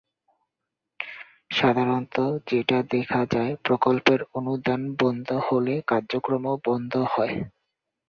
সাধারণত 1.51 2.15
যেটা 2.47 2.77
দেখা 2.91 3.21
যায়, 3.33 3.53
প্রকল্পের 3.65 4.19
অনুদান 4.33 4.81
বন্ধ 4.99 5.27
হলে 5.47 5.73
কার্যক্রমও 5.87 6.55
বন্ধ 6.67 6.93
হয়। 7.13 7.35